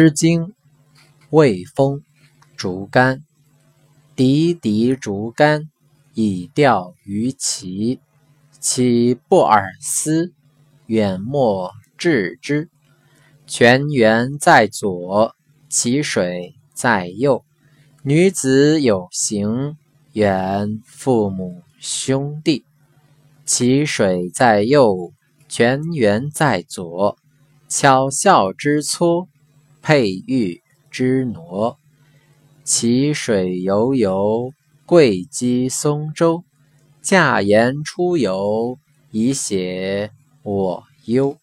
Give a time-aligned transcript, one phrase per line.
[0.00, 0.42] 诗经·
[1.30, 1.96] 卫风·
[2.56, 3.24] 竹竿。
[4.14, 5.70] 荻荻竹竿，
[6.14, 7.98] 以钓于齐。
[8.60, 10.32] 其不尔思，
[10.86, 12.70] 远莫致之。
[13.44, 15.34] 泉源在左，
[15.68, 17.44] 其水在右。
[18.04, 19.76] 女子有行，
[20.12, 22.64] 远父母兄弟。
[23.44, 25.12] 其水在右，
[25.48, 27.18] 泉源在左。
[27.66, 29.26] 巧笑之撮。
[29.82, 31.78] 佩玉之挪，
[32.64, 34.52] 其水悠悠，
[34.84, 36.44] 贵积松舟。
[37.00, 38.78] 驾言出游，
[39.10, 40.10] 以写
[40.42, 41.36] 我忧。